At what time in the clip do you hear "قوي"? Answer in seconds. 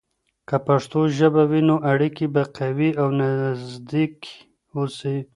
2.57-2.89